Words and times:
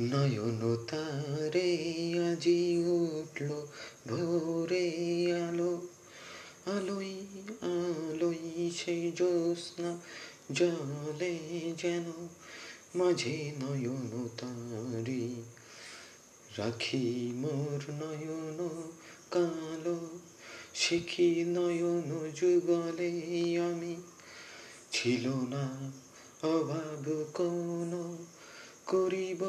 নয়ন 0.00 0.76
তারে 0.88 1.70
আজি 2.32 2.76
উঠল 2.78 3.66
ভোরে 4.08 4.86
আলো। 5.48 5.82
আলোই 6.66 7.14
আলোই 7.62 8.70
সে 8.76 9.12
জ্যোৎস্না 9.16 9.96
জলে 10.52 11.38
যেন, 11.78 12.28
মাঝে 12.94 13.52
নয়ন 13.60 14.28
তারি 14.38 15.42
রাখি 16.58 17.32
মোর 17.34 17.92
নয়ন 17.94 18.68
কালো। 19.30 20.08
শিখি 20.74 21.44
নয়ন 21.44 22.30
যুগলে 22.34 23.08
আমি 23.58 23.96
ছিল 24.92 25.28
না 25.28 25.92
অভাব 26.42 27.04
কোন 27.34 27.92
করিব 28.86 29.42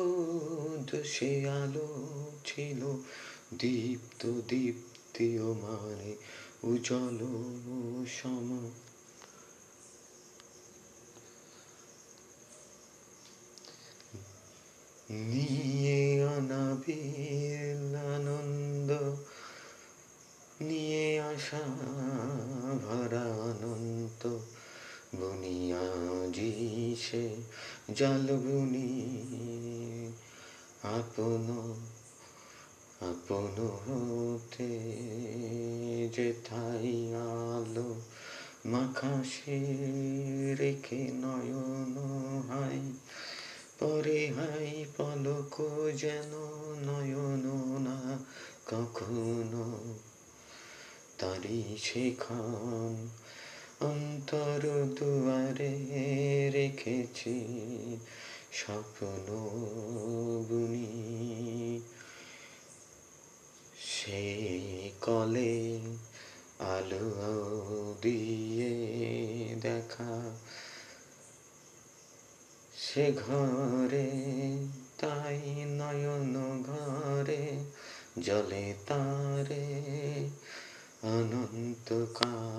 সে 1.05 1.31
আলো 1.47 1.89
ছিল। 2.45 2.81
দীপ্ত 3.59 4.21
দীপ্তীয় 4.49 5.45
মানে 5.53 6.11
উজ্জ্বল 6.63 7.19
সম 8.07 8.47
নিয়ে 15.23 15.82
সে 27.05 27.25
জল 27.95 28.27
বুনি 28.37 28.91
আপন 30.97 31.47
আপন 33.01 33.55
হতে 33.85 34.71
যেথাই 36.15 36.95
আলো 37.23 37.89
মাখা 38.65 39.13
সে 39.23 39.57
রেখে 40.59 41.03
নয়ন 41.13 41.95
হাই 42.49 42.79
পরে 43.79 44.21
হাই 44.27 44.71
পলক 44.97 45.55
যেন 46.01 46.31
নয়ন 46.85 47.45
না, 47.79 47.97
কখনো 48.67 49.65
তারি 51.17 51.61
সেখান 51.83 52.93
অন্তর 53.83 54.59
দুয়ারে 54.99 55.73
রেখেছি 56.49 57.35
স্বপ্ন 58.51 59.25
বুনি। 60.49 61.81
সে 63.79 64.91
কলে 65.01 65.79
আলো 66.59 67.95
দিয়ে 68.01 68.75
দেখা। 69.61 70.35
সে 72.77 73.11
ঘরে 73.11 74.11
তাই 74.97 75.41
নয়ন 75.65 76.63
ঘরে, 76.63 77.63
জলে 78.21 78.73
তারে 78.87 79.65
অনন্ত 81.03 82.05
কালো 82.13 82.23
পারে 82.23 82.52